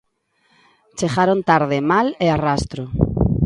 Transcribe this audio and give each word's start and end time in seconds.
Chegaron 0.97 1.39
tarde, 1.49 1.77
mal 1.91 2.07
e 2.25 2.27
a 2.35 2.37
rastro. 2.45 2.83